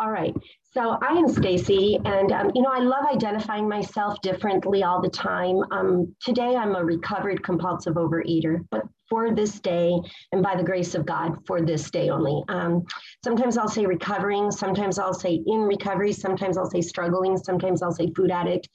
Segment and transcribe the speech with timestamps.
[0.00, 0.34] All right.
[0.72, 5.10] So I am Stacy, and um, you know I love identifying myself differently all the
[5.10, 5.60] time.
[5.72, 9.92] Um, today I'm a recovered compulsive overeater, but for this day,
[10.32, 12.42] and by the grace of God, for this day only.
[12.48, 12.86] Um,
[13.22, 17.92] sometimes I'll say recovering, sometimes I'll say in recovery, sometimes I'll say struggling, sometimes I'll
[17.92, 18.70] say food addict.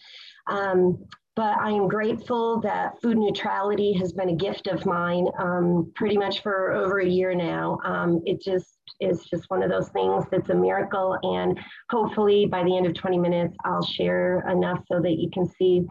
[0.46, 1.06] Um,
[1.36, 6.18] but I am grateful that food neutrality has been a gift of mine um, pretty
[6.18, 7.78] much for over a year now.
[7.84, 11.18] Um, it just is just one of those things that's a miracle.
[11.24, 11.60] And
[11.90, 15.86] hopefully by the end of 20 minutes, I'll share enough so that you can see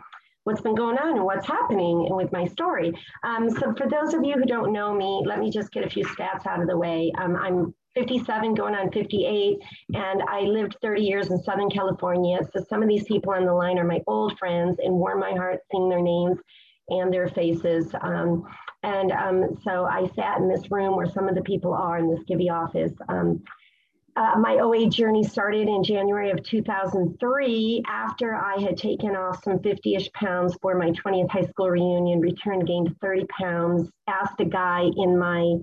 [0.45, 2.93] what's been going on and what's happening with my story.
[3.23, 5.91] Um, so for those of you who don't know me, let me just get a
[5.91, 7.12] few stats out of the way.
[7.19, 9.59] Um, I'm 57 going on 58
[9.95, 12.39] and I lived 30 years in Southern California.
[12.53, 15.33] So some of these people on the line are my old friends and warm my
[15.33, 16.39] heart seeing their names
[16.89, 17.92] and their faces.
[18.03, 18.45] Um,
[18.83, 22.11] and um, so I sat in this room where some of the people are in
[22.11, 22.92] this Givey office.
[24.16, 29.58] Uh, my OA journey started in January of 2003 after I had taken off some
[29.58, 34.44] 50 ish pounds for my 20th high school reunion, returned, gained 30 pounds, asked a
[34.44, 35.56] guy in my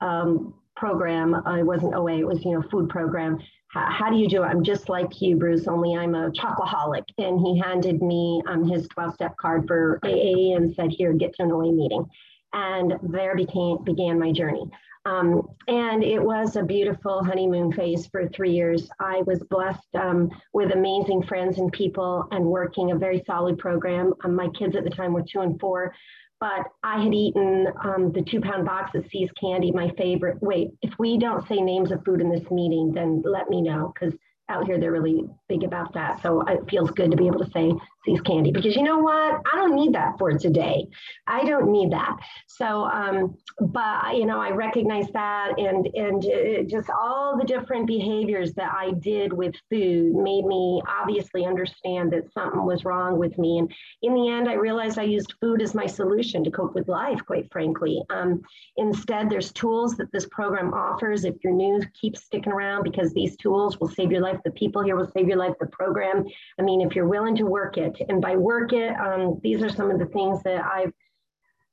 [0.00, 4.42] um, program, I wasn't OA, it was, you know, food program, how do you do
[4.42, 4.46] it?
[4.46, 7.04] I'm just like you, Bruce, only I'm a chocoholic.
[7.18, 11.34] And he handed me um, his 12 step card for AA and said, Here, get
[11.34, 12.04] to an OA meeting.
[12.52, 14.64] And there became, began my journey.
[15.06, 18.90] Um, and it was a beautiful honeymoon phase for three years.
[18.98, 24.12] I was blessed um, with amazing friends and people and working a very solid program.
[24.24, 25.94] Um, my kids at the time were two and four,
[26.40, 30.38] but I had eaten um, the two pound box of See's candy, my favorite.
[30.42, 33.94] Wait, if we don't say names of food in this meeting, then let me know
[33.94, 34.12] because
[34.48, 36.20] out here they're really big about that.
[36.20, 37.72] So it feels good to be able to say
[38.06, 39.42] See's candy because you know what?
[39.52, 40.86] I don't need that for today.
[41.26, 42.16] I don't need that.
[42.46, 48.54] So, um, but you know, I recognize that, and and just all the different behaviors
[48.54, 53.58] that I did with food made me obviously understand that something was wrong with me.
[53.58, 56.88] And in the end, I realized I used food as my solution to cope with
[56.88, 57.20] life.
[57.26, 58.40] Quite frankly, um,
[58.76, 61.24] instead, there's tools that this program offers.
[61.24, 64.38] If you're new, keep sticking around because these tools will save your life.
[64.44, 65.54] The people here will save your life.
[65.58, 66.24] The program.
[66.60, 69.68] I mean, if you're willing to work it and by work it, um, these are
[69.68, 70.92] some of the things that I've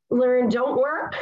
[0.10, 1.16] learned don't work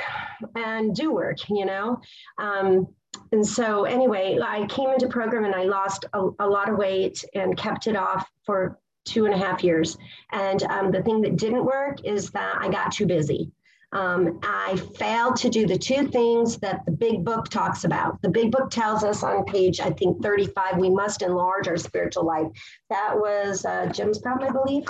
[0.55, 1.99] and do work, you know?
[2.37, 2.87] Um,
[3.31, 7.23] and so anyway, I came into program and I lost a, a, lot of weight
[7.33, 9.97] and kept it off for two and a half years.
[10.31, 13.51] And um, the thing that didn't work is that I got too busy
[13.93, 18.21] um, I failed to do the two things that the big book talks about.
[18.21, 22.25] The big book tells us on page, I think, 35, we must enlarge our spiritual
[22.25, 22.47] life.
[22.89, 24.85] That was uh, Jim's problem, I believe.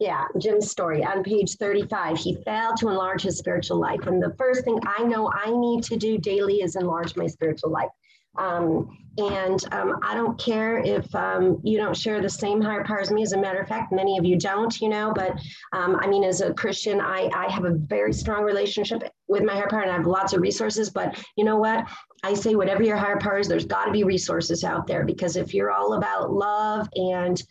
[0.00, 2.18] Yeah, Jim's story on page 35.
[2.18, 4.06] He failed to enlarge his spiritual life.
[4.06, 7.70] And the first thing I know I need to do daily is enlarge my spiritual
[7.70, 7.90] life.
[8.38, 13.00] Um, and um, I don't care if um, you don't share the same higher power
[13.00, 13.22] as me.
[13.22, 15.12] As a matter of fact, many of you don't, you know.
[15.14, 15.32] But
[15.72, 19.54] um, I mean, as a Christian, I, I have a very strong relationship with my
[19.54, 20.90] higher power and I have lots of resources.
[20.90, 21.86] But you know what?
[22.22, 25.36] I say, whatever your higher power is, there's got to be resources out there because
[25.36, 27.42] if you're all about love and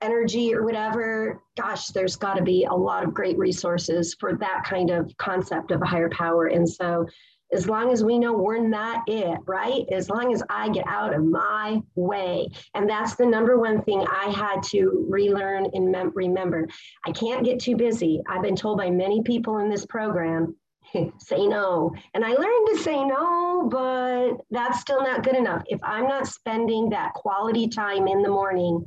[0.00, 4.64] energy or whatever, gosh, there's got to be a lot of great resources for that
[4.64, 6.46] kind of concept of a higher power.
[6.46, 7.06] And so,
[7.52, 9.84] as long as we know we're not it, right?
[9.92, 12.48] As long as I get out of my way.
[12.74, 16.66] And that's the number one thing I had to relearn and mem- remember.
[17.06, 18.20] I can't get too busy.
[18.26, 20.56] I've been told by many people in this program
[21.18, 21.94] say no.
[22.14, 25.62] And I learned to say no, but that's still not good enough.
[25.66, 28.84] If I'm not spending that quality time in the morning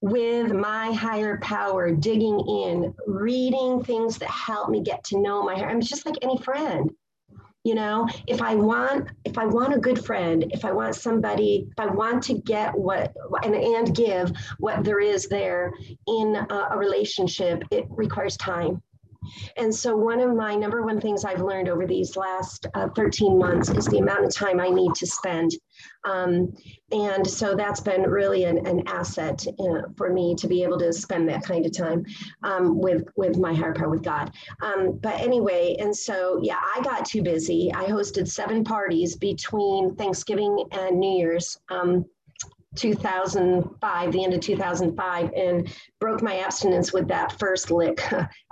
[0.00, 5.54] with my higher power, digging in, reading things that help me get to know my,
[5.54, 6.90] I'm just like any friend
[7.68, 11.68] you know if i want if i want a good friend if i want somebody
[11.70, 13.14] if i want to get what
[13.44, 15.70] and, and give what there is there
[16.06, 18.82] in a, a relationship it requires time
[19.56, 23.38] and so, one of my number one things I've learned over these last uh, 13
[23.38, 25.50] months is the amount of time I need to spend.
[26.04, 26.52] Um,
[26.92, 30.92] and so, that's been really an, an asset uh, for me to be able to
[30.92, 32.04] spend that kind of time
[32.42, 34.32] um, with, with my higher power, with God.
[34.62, 37.72] Um, but anyway, and so, yeah, I got too busy.
[37.74, 41.58] I hosted seven parties between Thanksgiving and New Year's.
[41.68, 42.04] Um,
[42.76, 48.02] 2005, the end of 2005, and broke my abstinence with that first lick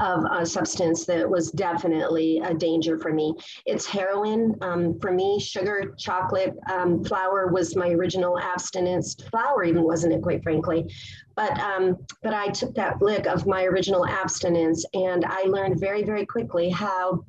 [0.00, 3.34] of a substance that was definitely a danger for me.
[3.66, 4.54] It's heroin.
[4.62, 9.14] Um, for me, sugar, chocolate, um, flour was my original abstinence.
[9.30, 10.92] Flour even wasn't it, quite frankly.
[11.34, 16.02] But um, but I took that lick of my original abstinence, and I learned very
[16.02, 17.24] very quickly how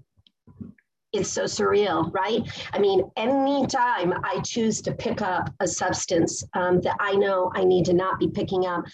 [1.18, 2.42] it's so surreal, right?
[2.74, 7.64] I mean, anytime I choose to pick up a substance um, that I know I
[7.64, 8.86] need to not be picking up,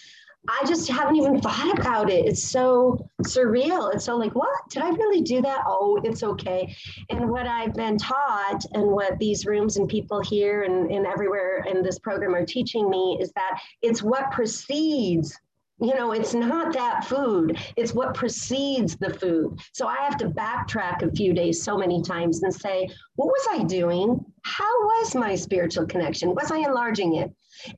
[0.48, 2.26] I just haven't even thought about it.
[2.26, 3.94] It's so surreal.
[3.94, 4.50] It's so like, what?
[4.68, 5.62] Did I really do that?
[5.66, 6.74] Oh, it's okay.
[7.08, 11.64] And what I've been taught and what these rooms and people here and, and everywhere
[11.66, 15.38] in this program are teaching me is that it's what precedes
[15.80, 19.58] you know, it's not that food, it's what precedes the food.
[19.72, 23.46] So I have to backtrack a few days so many times and say, what was
[23.50, 24.24] I doing?
[24.42, 26.34] How was my spiritual connection?
[26.34, 27.32] Was I enlarging it?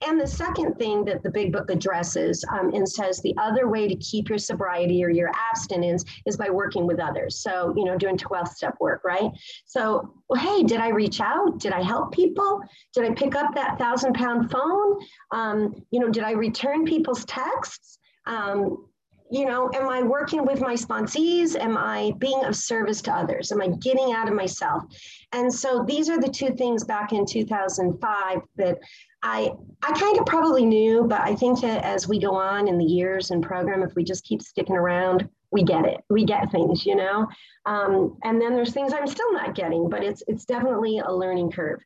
[0.07, 3.89] And the second thing that the big book addresses um, and says the other way
[3.89, 7.39] to keep your sobriety or your abstinence is by working with others.
[7.41, 9.31] So, you know, doing 12 step work, right?
[9.65, 11.59] So, well, hey, did I reach out?
[11.59, 12.61] Did I help people?
[12.95, 15.01] Did I pick up that thousand pound phone?
[15.31, 17.99] Um, you know, did I return people's texts?
[18.27, 18.87] Um,
[19.31, 21.57] you know, am I working with my sponsees?
[21.57, 23.51] Am I being of service to others?
[23.51, 24.85] Am I getting out of myself?
[25.33, 28.79] And so these are the two things back in 2005 that
[29.27, 29.51] I
[29.83, 32.85] I kind of probably knew, but I think that as we go on in the
[32.85, 36.01] years and program, if we just keep sticking around, we get it.
[36.09, 37.29] We get things, you know.
[37.67, 41.51] Um, and then there's things I'm still not getting, but it's it's definitely a learning
[41.51, 41.81] curve.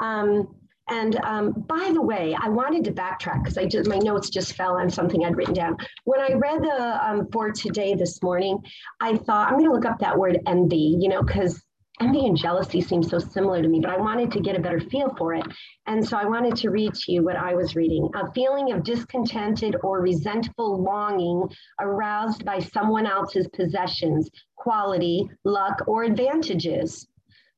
[0.00, 0.54] Um,
[0.88, 4.54] and um, by the way, I wanted to backtrack because I just my notes just
[4.54, 5.76] fell on something I'd written down.
[6.04, 8.58] When I read the um, for today this morning,
[9.00, 11.62] I thought I'm going to look up that word envy, you know, because
[12.00, 14.80] envy and jealousy seem so similar to me, but I wanted to get a better
[14.80, 15.44] feel for it.
[15.86, 18.08] And so I wanted to read to you what I was reading.
[18.14, 21.48] A feeling of discontented or resentful longing
[21.80, 27.06] aroused by someone else's possessions, quality, luck, or advantages.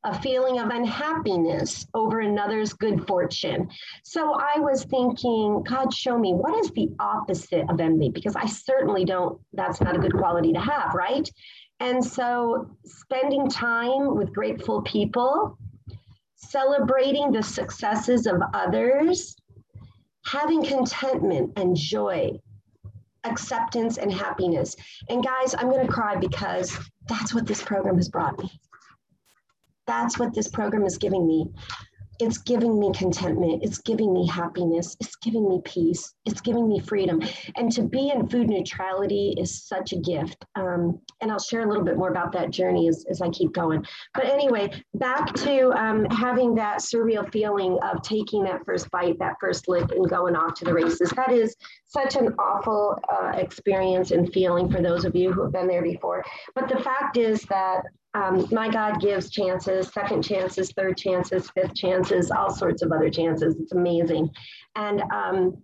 [0.05, 3.69] A feeling of unhappiness over another's good fortune.
[4.05, 8.09] So I was thinking, God, show me what is the opposite of envy?
[8.09, 11.29] Because I certainly don't, that's not a good quality to have, right?
[11.81, 15.57] And so, spending time with grateful people,
[16.35, 19.37] celebrating the successes of others,
[20.25, 22.33] having contentment and joy,
[23.25, 24.75] acceptance and happiness.
[25.09, 26.77] And guys, I'm going to cry because
[27.09, 28.51] that's what this program has brought me.
[29.87, 31.47] That's what this program is giving me
[32.21, 33.63] it's giving me contentment.
[33.63, 34.97] It's giving me happiness.
[35.01, 36.15] It's giving me peace.
[36.25, 37.23] It's giving me freedom.
[37.57, 40.45] And to be in food neutrality is such a gift.
[40.57, 43.53] Um, and i'll share a little bit more about that journey as, as i keep
[43.53, 43.85] going.
[44.15, 49.37] But anyway back to um, having that surreal feeling of taking that first bite that
[49.41, 51.11] first lick and going off to the races.
[51.17, 51.57] That is
[51.87, 55.83] such an awful uh, experience and feeling for those of you who have been there
[55.83, 56.25] before.
[56.55, 57.83] But the fact is that
[58.15, 63.11] um, my God gives chances, second chances, third chances, fifth chances, all sorts of other
[63.11, 63.57] chances.
[63.61, 64.31] It's amazing.
[64.77, 65.63] And um,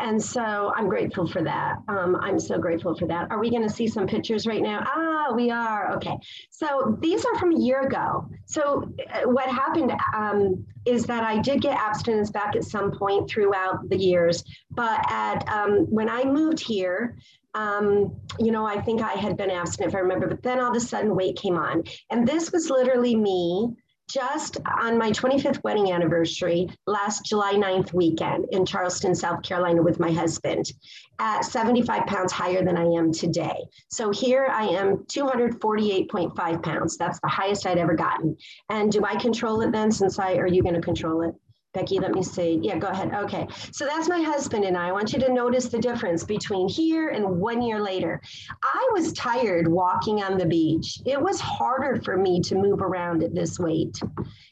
[0.00, 1.76] and so I'm grateful for that.
[1.86, 3.30] Um, I'm so grateful for that.
[3.30, 4.82] Are we going to see some pictures right now?
[4.84, 5.92] Ah, we are.
[5.94, 6.16] Okay.
[6.50, 8.28] So these are from a year ago.
[8.46, 13.30] So uh, what happened um, is that I did get abstinence back at some point
[13.30, 14.42] throughout the years.
[14.72, 17.16] But at um, when I moved here,
[17.54, 20.70] um, you know, I think I had been abstinent, if I remember, but then all
[20.70, 21.84] of a sudden weight came on.
[22.10, 23.74] And this was literally me
[24.08, 29.98] just on my 25th wedding anniversary last July 9th weekend in Charleston, South Carolina, with
[29.98, 30.72] my husband
[31.18, 33.64] at 75 pounds higher than I am today.
[33.88, 36.98] So here I am 248.5 pounds.
[36.98, 38.36] That's the highest I'd ever gotten.
[38.68, 41.34] And do I control it then since I, are you going to control it?
[41.74, 42.60] Becky, let me see.
[42.62, 43.12] Yeah, go ahead.
[43.12, 43.48] Okay.
[43.72, 44.88] So that's my husband and I.
[44.88, 48.22] I want you to notice the difference between here and one year later.
[48.62, 51.00] I was tired walking on the beach.
[51.04, 54.00] It was harder for me to move around at this weight.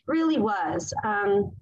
[0.09, 0.93] Really was.
[1.05, 1.53] Um,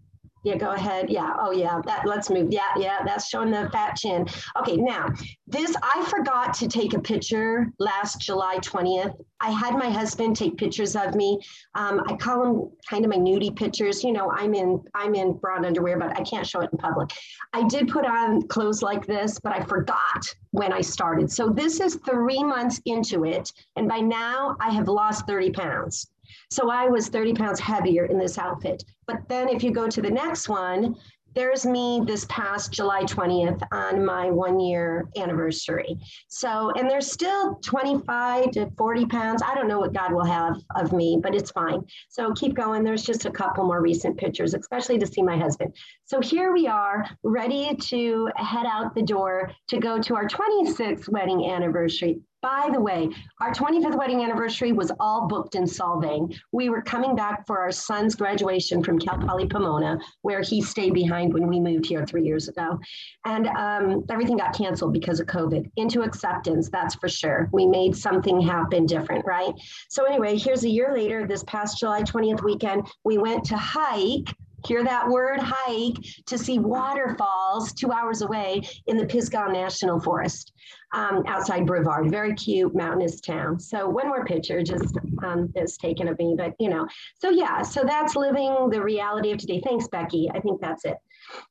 [0.43, 1.11] yeah, go ahead.
[1.11, 1.35] Yeah.
[1.39, 1.81] Oh, yeah.
[1.85, 2.49] That let's move.
[2.51, 3.03] Yeah, yeah.
[3.05, 4.27] That's showing the fat chin.
[4.59, 4.77] Okay.
[4.77, 5.09] Now,
[5.47, 9.15] this I forgot to take a picture last July 20th.
[9.41, 11.41] I had my husband take pictures of me.
[11.75, 14.03] Um, I call them kind of my nudie pictures.
[14.03, 17.11] You know, I'm in I'm in broad underwear, but I can't show it in public.
[17.53, 21.31] I did put on clothes like this, but I forgot when I started.
[21.31, 26.07] So this is three months into it, and by now I have lost 30 pounds.
[26.51, 28.85] So I was 30 pounds heavier in this outfit.
[29.07, 30.97] But then if you go to the next one,
[31.35, 35.97] there's me this past July 20th on my one year anniversary.
[36.29, 39.43] So, and there's still 25 to 40 pounds.
[39.43, 41.85] I don't know what God will have of me, but it's fine.
[42.09, 42.83] So keep going.
[42.83, 45.75] There's just a couple more recent pictures, especially to see my husband.
[46.05, 51.09] So here we are, ready to head out the door to go to our 26th
[51.09, 52.21] wedding anniversary.
[52.43, 56.35] By the way, our 25th wedding anniversary was all booked in Solvang.
[56.53, 60.95] We were coming back for our son's graduation from Cal Poly Pomona, where he stayed
[60.95, 62.81] behind when we moved here three years ago.
[63.27, 65.71] And um, everything got canceled because of COVID.
[65.77, 67.51] Into acceptance, that's for sure.
[67.53, 69.53] We made something happen different, right?
[69.91, 74.35] So, anyway, here's a year later, this past July 20th weekend, we went to hike
[74.67, 80.53] hear that word hike to see waterfalls two hours away in the Pisgah National Forest
[80.93, 82.11] um, outside Brevard.
[82.11, 83.59] Very cute mountainous town.
[83.59, 86.87] So one more picture just um, is taken of me, but you know,
[87.19, 89.61] so yeah, so that's living the reality of today.
[89.65, 90.29] Thanks, Becky.
[90.35, 90.97] I think that's it.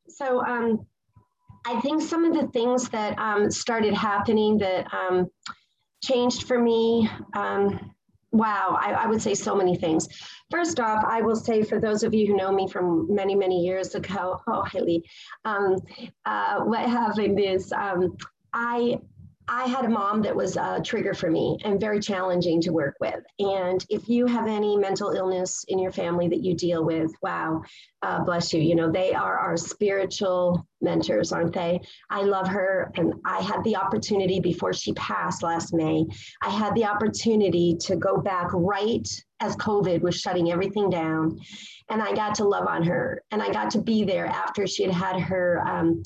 [0.07, 0.85] So um,
[1.65, 5.27] I think some of the things that um, started happening that um,
[6.03, 7.93] changed for me um,
[8.31, 10.07] Wow, I, I, would say so many things.
[10.51, 13.59] First off, I will say for those of you who know me from many, many
[13.65, 15.03] years ago, oh, Haley,
[15.45, 15.77] um,
[16.25, 18.15] uh, what happened is um,
[18.53, 18.99] I
[19.51, 22.95] I had a mom that was a trigger for me and very challenging to work
[22.99, 23.23] with.
[23.39, 27.63] And if you have any mental illness in your family that you deal with, wow,
[28.03, 28.61] uh, bless you.
[28.61, 31.81] You know, they are our spiritual mentors, aren't they?
[32.11, 32.91] I love her.
[32.95, 36.05] And I had the opportunity before she passed last May,
[36.43, 39.07] I had the opportunity to go back right
[39.39, 41.39] as COVID was shutting everything down.
[41.89, 44.83] And I got to love on her and I got to be there after she
[44.83, 45.67] had had her.
[45.67, 46.03] Um,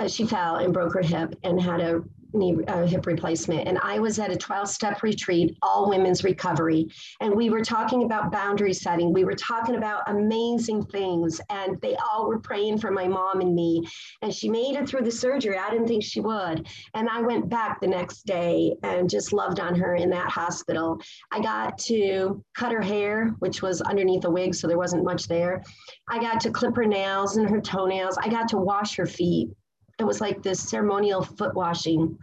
[0.00, 2.02] uh, she fell and broke her hip and had a
[2.34, 3.66] knee uh, hip replacement.
[3.68, 6.88] And i was at a 12 step retreat all women's recovery.
[7.20, 9.12] And we were talking about boundary setting.
[9.12, 11.40] We were talking about amazing things.
[11.50, 13.86] And they all were praying for my mom and me.
[14.22, 15.58] And she made it through the surgery.
[15.58, 16.68] I didn't think she would.
[16.94, 21.00] And i went back the next day and just loved on her in that hospital.
[21.30, 25.28] I got to cut her hair which was underneath a wig so there wasn't much
[25.28, 25.62] there.
[26.08, 28.18] I got to clip her nails and her toenails.
[28.18, 29.50] I got to wash her feet
[30.02, 32.18] it was like this ceremonial foot washing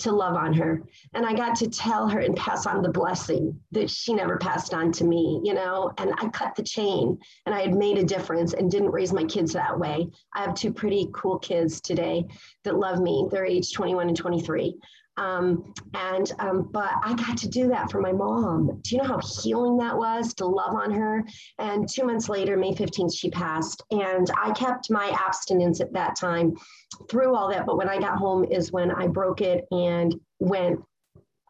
[0.00, 0.82] to love on her.
[1.14, 4.74] And I got to tell her and pass on the blessing that she never passed
[4.74, 5.92] on to me, you know.
[5.98, 9.22] And I cut the chain and I had made a difference and didn't raise my
[9.24, 10.08] kids that way.
[10.34, 12.24] I have two pretty cool kids today
[12.64, 13.28] that love me.
[13.30, 14.74] They're age 21 and 23.
[15.16, 18.80] Um, and um, but I got to do that for my mom.
[18.82, 21.24] Do you know how healing that was to love on her?
[21.58, 23.82] And two months later, May 15th, she passed.
[23.90, 26.54] And I kept my abstinence at that time
[27.10, 27.66] through all that.
[27.66, 30.80] But when I got home is when I broke it and went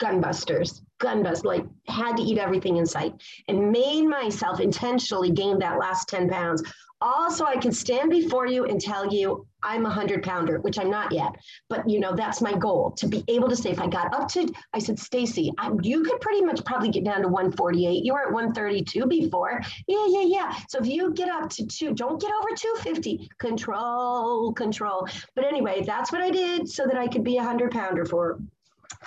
[0.02, 3.14] gunbusters, gunbust, like had to eat everything in sight
[3.46, 6.62] and made myself intentionally gain that last 10 pounds
[7.00, 10.90] also i can stand before you and tell you i'm a hundred pounder which i'm
[10.90, 11.32] not yet
[11.68, 14.28] but you know that's my goal to be able to say if i got up
[14.28, 15.52] to i said stacy
[15.82, 19.60] you could pretty much probably get down to 148 you were at 132 before.
[19.86, 20.56] Yeah yeah yeah.
[20.68, 25.06] So if you get up to two don't get over 250 control control.
[25.34, 28.38] But anyway that's what i did so that i could be a hundred pounder for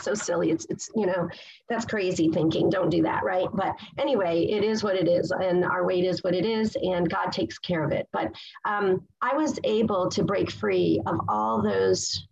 [0.01, 0.51] so silly.
[0.51, 1.27] It's it's you know
[1.69, 2.69] that's crazy thinking.
[2.69, 3.47] Don't do that, right?
[3.53, 7.09] But anyway, it is what it is, and our weight is what it is, and
[7.09, 8.07] God takes care of it.
[8.11, 8.33] But
[8.65, 12.27] um, I was able to break free of all those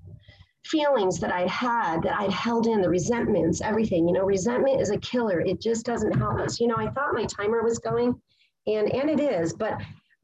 [0.66, 4.08] feelings that I'd had that I'd held in, the resentments, everything.
[4.08, 5.42] You know, resentment is a killer.
[5.42, 6.60] It just doesn't help us.
[6.60, 8.20] You know, I thought my timer was going,
[8.68, 9.80] and and it is, but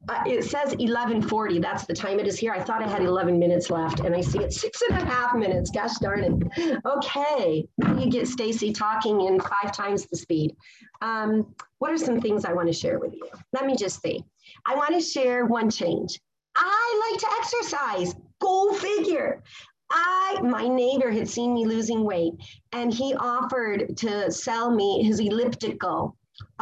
[0.08, 1.58] uh, it says 1140.
[1.58, 2.52] That's the time it is here.
[2.52, 5.34] I thought I had 11 minutes left and I see it six and a half
[5.34, 5.70] minutes.
[5.70, 6.80] Gosh darn it.
[6.86, 7.68] Okay.
[7.98, 10.56] You get Stacy talking in five times the speed.
[11.02, 13.28] Um, what are some things I want to share with you?
[13.52, 14.24] Let me just see.
[14.66, 16.18] I want to share one change.
[16.56, 18.14] I like to exercise.
[18.40, 19.42] Go figure.
[19.90, 22.34] I my neighbor had seen me losing weight
[22.72, 26.16] and he offered to sell me his elliptical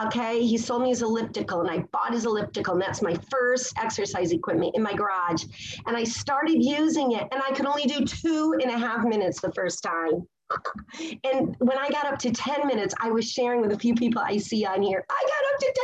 [0.06, 3.72] Okay, he sold me his elliptical and I bought his elliptical, and that's my first
[3.78, 5.44] exercise equipment in my garage.
[5.86, 9.40] And I started using it, and I could only do two and a half minutes
[9.40, 10.26] the first time.
[11.24, 14.22] And when I got up to 10 minutes, I was sharing with a few people
[14.24, 15.74] I see on here, I got up to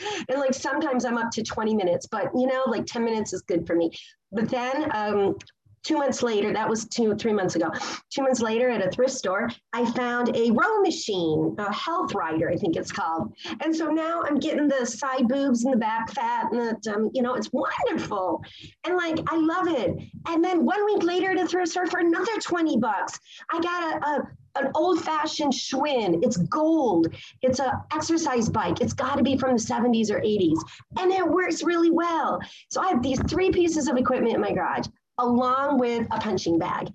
[0.00, 0.26] 10 minutes.
[0.30, 3.42] And like sometimes I'm up to 20 minutes, but you know, like 10 minutes is
[3.42, 3.90] good for me.
[4.32, 5.36] But then um,
[5.82, 7.68] Two months later, that was two, three months ago.
[8.10, 12.48] Two months later at a thrift store, I found a row machine, a health rider,
[12.48, 13.32] I think it's called.
[13.64, 17.10] And so now I'm getting the side boobs and the back fat and the, um,
[17.12, 18.42] you know, it's wonderful.
[18.84, 19.96] And like, I love it.
[20.28, 23.18] And then one week later at a thrift store for another 20 bucks,
[23.50, 26.22] I got a, a an old-fashioned Schwinn.
[26.22, 27.08] It's gold.
[27.40, 28.82] It's an exercise bike.
[28.82, 30.58] It's got to be from the 70s or 80s,
[30.98, 32.38] and it works really well.
[32.70, 34.88] So I have these three pieces of equipment in my garage
[35.22, 36.90] along with a punching bag.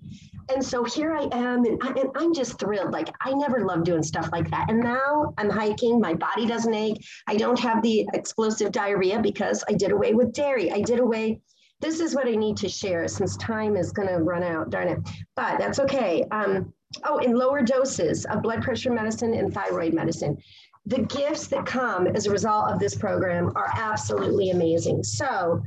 [0.50, 2.90] And so here I am, and, I, and I'm just thrilled.
[2.92, 4.70] Like, I never loved doing stuff like that.
[4.70, 7.04] And now I'm hiking, my body doesn't ache.
[7.26, 10.72] I don't have the explosive diarrhea because I did away with dairy.
[10.72, 11.40] I did away
[11.80, 14.88] this is what I need to share since time is going to run out, darn
[14.88, 14.98] it.
[15.36, 16.24] But that's okay.
[16.30, 16.72] Um,
[17.04, 20.36] oh, in lower doses of blood pressure medicine and thyroid medicine.
[20.86, 25.04] The gifts that come as a result of this program are absolutely amazing.
[25.04, 25.62] So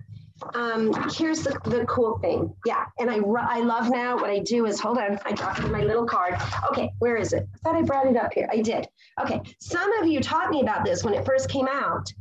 [0.53, 2.53] um, here's the, the cool thing.
[2.65, 5.81] Yeah, and I, I love now what I do is, hold on, I dropped my
[5.81, 6.36] little card.
[6.71, 7.48] Okay, where is it?
[7.53, 8.50] I thought I brought it up here.
[8.51, 8.88] I did.
[9.19, 12.12] Okay, some of you taught me about this when it first came out.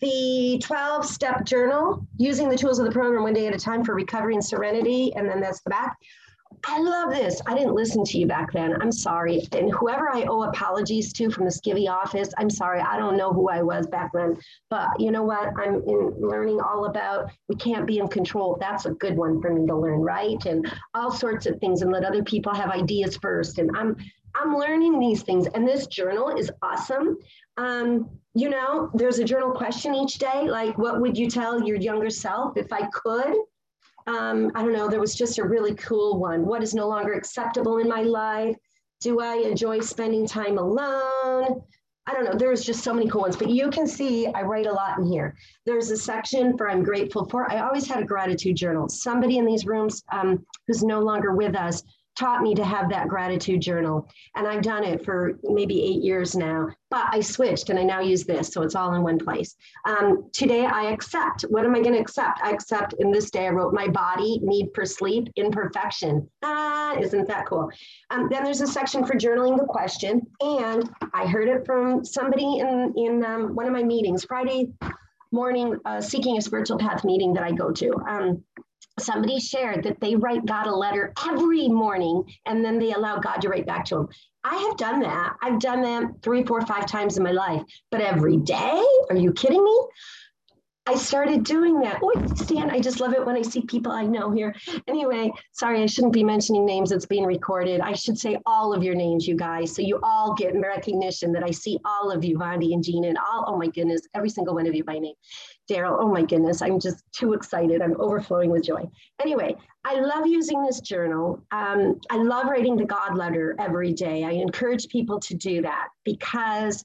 [0.00, 3.82] The 12 step journal, using the tools of the program one day at a time
[3.82, 5.96] for recovery and serenity, and then that's the back.
[6.64, 7.40] I love this.
[7.46, 8.80] I didn't listen to you back then.
[8.80, 9.46] I'm sorry.
[9.52, 12.80] And whoever I owe apologies to from the Skivvy office, I'm sorry.
[12.80, 14.36] I don't know who I was back then.
[14.70, 15.52] But you know what?
[15.58, 18.56] I'm in learning all about we can't be in control.
[18.60, 20.44] That's a good one for me to learn, right?
[20.46, 23.58] And all sorts of things and let other people have ideas first.
[23.58, 23.96] And I'm
[24.34, 25.46] I'm learning these things.
[25.46, 27.16] And this journal is awesome.
[27.56, 31.78] Um, you know, there's a journal question each day, like what would you tell your
[31.78, 33.34] younger self if I could?
[34.06, 36.46] Um, I don't know, there was just a really cool one.
[36.46, 38.56] What is no longer acceptable in my life?
[39.00, 41.62] Do I enjoy spending time alone?
[42.08, 44.42] I don't know, there was just so many cool ones, but you can see I
[44.42, 45.34] write a lot in here.
[45.64, 47.50] There's a section for I'm grateful for.
[47.50, 48.88] I always had a gratitude journal.
[48.88, 51.82] Somebody in these rooms um, who's no longer with us
[52.18, 54.08] taught me to have that gratitude journal.
[54.34, 58.00] And I've done it for maybe eight years now, but I switched and I now
[58.00, 58.48] use this.
[58.48, 59.54] So it's all in one place.
[59.86, 61.42] Um, today I accept.
[61.42, 62.40] What am I going to accept?
[62.42, 66.28] I accept in this day I wrote my body, need for sleep, imperfection.
[66.42, 67.70] Ah, isn't that cool?
[68.10, 70.22] Um, then there's a section for journaling the question.
[70.40, 74.72] And I heard it from somebody in, in um, one of my meetings, Friday
[75.32, 77.92] morning, uh, Seeking a Spiritual Path meeting that I go to.
[78.98, 83.38] Somebody shared that they write God a letter every morning and then they allow God
[83.42, 84.08] to write back to them.
[84.42, 85.36] I have done that.
[85.42, 88.82] I've done that three, four, five times in my life, but every day?
[89.10, 89.86] Are you kidding me?
[90.88, 91.98] I started doing that.
[92.00, 94.54] Oh, Stan, I just love it when I see people I know here.
[94.86, 96.92] Anyway, sorry, I shouldn't be mentioning names.
[96.92, 97.80] It's being recorded.
[97.80, 101.42] I should say all of your names, you guys, so you all get recognition that
[101.42, 104.54] I see all of you, Vondi and Gina, and all, oh my goodness, every single
[104.54, 105.16] one of you by name.
[105.70, 107.82] Daryl, oh my goodness, I'm just too excited.
[107.82, 108.88] I'm overflowing with joy.
[109.20, 111.42] Anyway, I love using this journal.
[111.50, 114.24] Um, I love writing the God letter every day.
[114.24, 116.84] I encourage people to do that because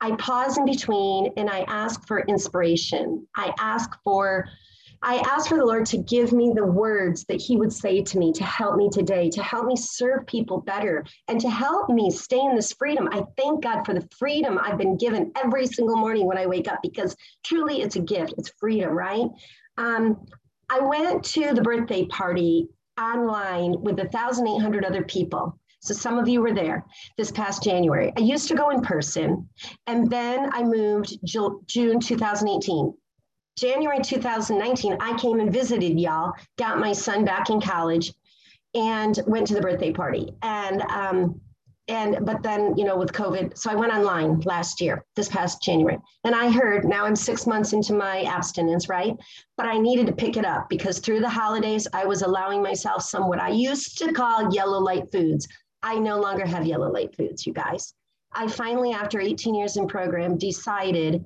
[0.00, 3.26] I pause in between and I ask for inspiration.
[3.36, 4.48] I ask for
[5.04, 8.18] I ask for the Lord to give me the words that He would say to
[8.18, 12.10] me to help me today, to help me serve people better, and to help me
[12.10, 13.08] stay in this freedom.
[13.10, 16.68] I thank God for the freedom I've been given every single morning when I wake
[16.68, 18.34] up because truly it's a gift.
[18.38, 19.26] It's freedom, right?
[19.76, 20.24] Um,
[20.70, 22.68] I went to the birthday party
[23.00, 25.58] online with 1,800 other people.
[25.80, 26.86] So some of you were there
[27.18, 28.12] this past January.
[28.16, 29.48] I used to go in person,
[29.88, 32.94] and then I moved June 2018.
[33.56, 38.12] January 2019, I came and visited y'all, got my son back in college,
[38.74, 40.32] and went to the birthday party.
[40.42, 41.40] And um,
[41.88, 45.62] and but then you know with COVID, so I went online last year, this past
[45.62, 49.16] January, and I heard now I'm six months into my abstinence, right?
[49.56, 53.02] But I needed to pick it up because through the holidays, I was allowing myself
[53.02, 55.48] some what I used to call yellow light foods.
[55.82, 57.92] I no longer have yellow light foods, you guys.
[58.32, 61.24] I finally, after 18 years in program, decided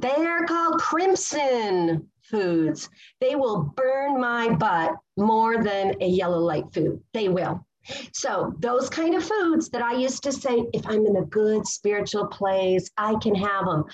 [0.00, 2.88] they're called crimson foods.
[3.20, 7.00] They will burn my butt more than a yellow light food.
[7.14, 7.64] They will.
[8.12, 11.66] So, those kind of foods that I used to say, if I'm in a good
[11.66, 13.84] spiritual place, I can have them.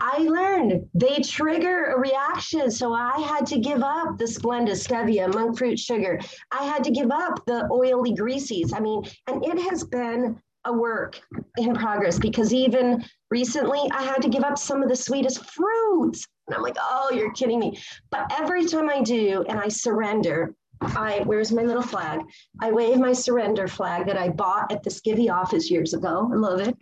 [0.00, 2.70] I learned they trigger a reaction.
[2.70, 6.20] So I had to give up the Splenda, stevia, monk fruit sugar.
[6.50, 8.74] I had to give up the oily greasies.
[8.74, 11.20] I mean, and it has been a work
[11.56, 16.26] in progress because even recently I had to give up some of the sweetest fruits.
[16.46, 17.78] And I'm like, oh, you're kidding me.
[18.10, 22.20] But every time I do and I surrender, I where's my little flag?
[22.60, 26.28] I wave my surrender flag that I bought at the Skivvy office years ago.
[26.30, 26.76] I love it.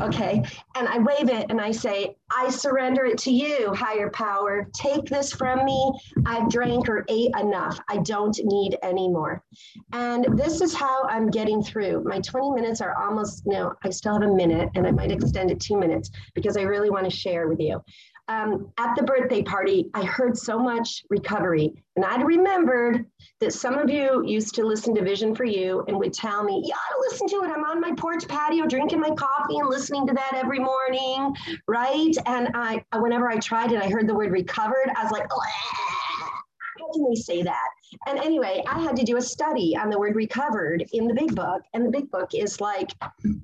[0.00, 0.42] Okay.
[0.74, 4.68] And I wave it and I say, I surrender it to you, higher power.
[4.74, 5.92] Take this from me.
[6.26, 7.78] I've drank or ate enough.
[7.88, 9.44] I don't need any more.
[9.92, 12.02] And this is how I'm getting through.
[12.04, 15.50] My 20 minutes are almost, no, I still have a minute and I might extend
[15.50, 17.80] it two minutes because I really want to share with you
[18.28, 21.72] um, at the birthday party, I heard so much recovery.
[21.94, 23.06] And I'd remembered
[23.40, 26.62] that some of you used to listen to Vision for You and would tell me,
[26.64, 27.50] You ought to listen to it.
[27.54, 31.34] I'm on my porch patio drinking my coffee and listening to that every morning.
[31.68, 32.14] Right.
[32.26, 34.90] And I, whenever I tried it, I heard the word recovered.
[34.96, 37.68] I was like, how can they say that?
[38.08, 41.34] And anyway, I had to do a study on the word recovered in the big
[41.34, 41.62] book.
[41.74, 42.90] And the big book is like,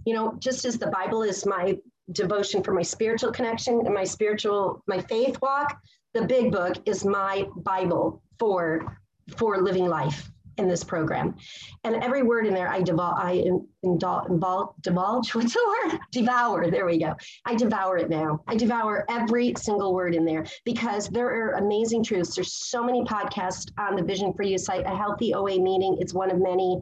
[0.05, 1.79] you know, just as the Bible is my
[2.11, 5.81] devotion for my spiritual connection and my spiritual, my faith walk.
[6.15, 8.99] The big book is my Bible for
[9.37, 11.35] for living life in this program.
[11.85, 13.45] And every word in there, I devour, I
[13.85, 15.99] indul- divulge, what's the word?
[16.11, 17.15] Devour, there we go.
[17.47, 18.43] I devour it now.
[18.47, 22.35] I devour every single word in there because there are amazing truths.
[22.35, 24.87] There's so many podcasts on the Vision for You site.
[24.87, 26.81] A healthy OA meeting, it's one of many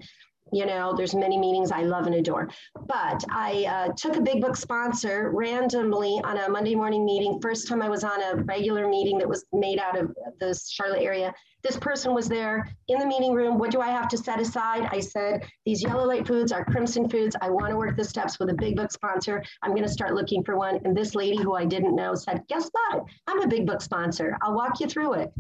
[0.52, 2.48] you know there's many meetings i love and adore.
[2.86, 7.38] But i uh, took a big book sponsor randomly on a monday morning meeting.
[7.40, 11.02] First time i was on a regular meeting that was made out of the charlotte
[11.02, 11.32] area.
[11.62, 13.58] This person was there in the meeting room.
[13.58, 14.88] What do i have to set aside?
[14.90, 17.36] I said these yellow light foods are crimson foods.
[17.40, 19.42] I want to work the steps with a big book sponsor.
[19.62, 20.80] I'm going to start looking for one.
[20.84, 23.04] And this lady who i didn't know said guess what?
[23.26, 24.36] I'm a big book sponsor.
[24.42, 25.32] I'll walk you through it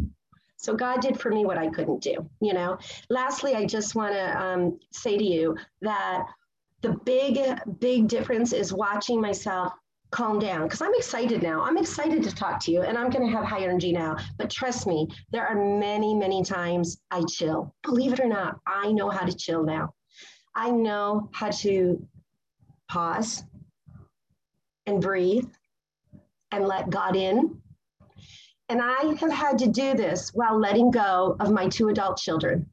[0.60, 2.78] so God did for me what I couldn't do, you know.
[3.08, 6.26] Lastly, I just want to um, say to you that
[6.82, 7.40] the big,
[7.78, 9.72] big difference is watching myself
[10.10, 11.62] calm down because I'm excited now.
[11.62, 14.18] I'm excited to talk to you and I'm going to have high energy now.
[14.36, 17.74] But trust me, there are many, many times I chill.
[17.82, 19.94] Believe it or not, I know how to chill now.
[20.54, 22.06] I know how to
[22.90, 23.44] pause
[24.84, 25.48] and breathe
[26.52, 27.62] and let God in
[28.70, 32.64] and I have had to do this while letting go of my two adult children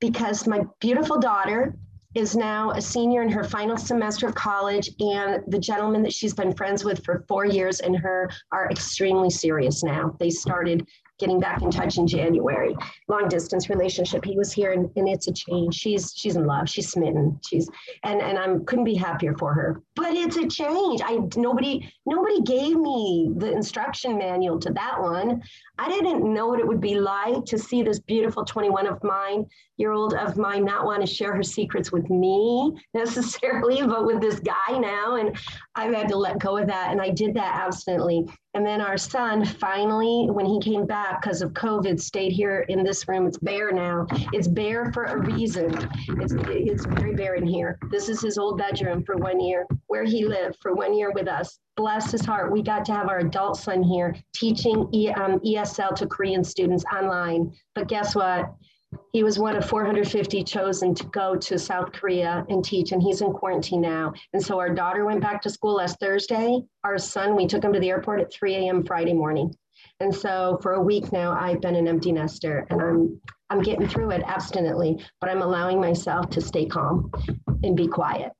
[0.00, 1.76] because my beautiful daughter
[2.14, 6.34] is now a senior in her final semester of college, and the gentleman that she's
[6.34, 10.14] been friends with for four years and her are extremely serious now.
[10.18, 10.86] They started
[11.22, 12.74] getting back in touch in January.
[13.06, 14.24] Long distance relationship.
[14.24, 15.76] He was here and, and it's a change.
[15.76, 16.68] She's she's in love.
[16.68, 17.38] She's smitten.
[17.48, 17.70] She's
[18.02, 19.80] and and I'm couldn't be happier for her.
[19.94, 21.00] But it's a change.
[21.04, 25.40] I nobody nobody gave me the instruction manual to that one.
[25.78, 29.46] I didn't know what it would be like to see this beautiful 21 of mine
[29.76, 34.20] year old of mine not want to share her secrets with me necessarily, but with
[34.20, 35.16] this guy now.
[35.16, 35.36] And
[35.76, 36.90] I've had to let go of that.
[36.90, 38.26] And I did that abstinently.
[38.54, 42.82] And then our son finally, when he came back because of COVID, stayed here in
[42.82, 43.26] this room.
[43.26, 44.06] It's bare now.
[44.32, 45.72] It's bare for a reason.
[46.20, 47.78] It's, it's very bare in here.
[47.90, 51.28] This is his old bedroom for one year, where he lived for one year with
[51.28, 51.58] us.
[51.76, 52.52] Bless his heart.
[52.52, 56.84] We got to have our adult son here teaching e, um, ESL to Korean students
[56.92, 57.54] online.
[57.74, 58.52] But guess what?
[59.12, 63.20] He was one of 450 chosen to go to South Korea and teach, and he's
[63.20, 64.12] in quarantine now.
[64.32, 66.60] And so our daughter went back to school last Thursday.
[66.84, 68.84] Our son, we took him to the airport at 3 a.m.
[68.84, 69.54] Friday morning.
[70.00, 73.86] And so for a week now, I've been an empty nester, and I'm I'm getting
[73.86, 77.10] through it abstinently, but I'm allowing myself to stay calm
[77.62, 78.32] and be quiet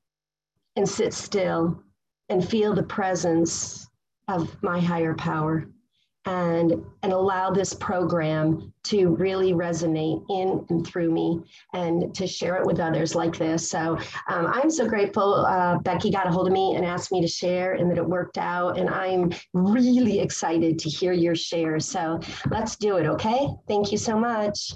[0.77, 1.83] and sit still
[2.31, 3.87] and feel the presence
[4.29, 5.67] of my higher power
[6.27, 11.41] and and allow this program to really resonate in and through me
[11.73, 13.69] and to share it with others like this.
[13.69, 17.21] So um, i'm so grateful uh, becky got a hold of me and asked me
[17.21, 18.79] to share and that it worked out.
[18.79, 21.81] And i'm really excited to hear your share.
[21.81, 23.49] So let's do it okay?
[23.67, 24.73] Thank you so much